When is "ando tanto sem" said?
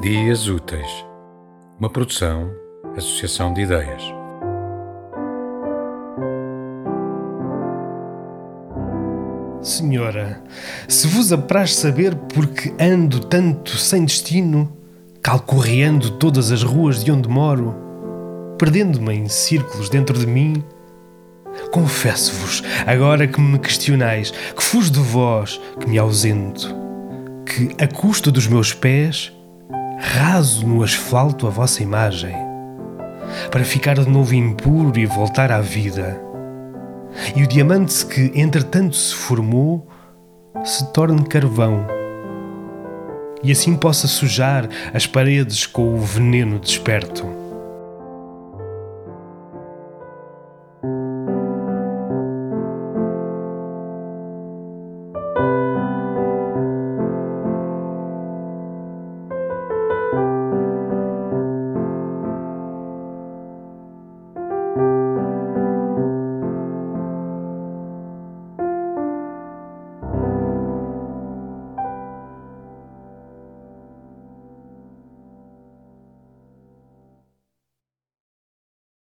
12.82-14.06